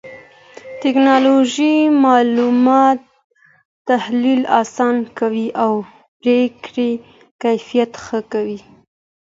ټکنالوژي 0.81 1.75
معلومات 2.05 2.99
تحليل 3.89 4.41
آسانه 4.61 5.03
کوي 5.19 5.47
او 5.63 5.73
پرېکړې 6.19 6.91
کيفيت 7.43 7.91
ښه 8.05 8.19
کوي. 8.33 8.59